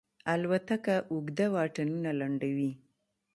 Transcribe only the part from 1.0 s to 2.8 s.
اوږده واټنونه لنډوي.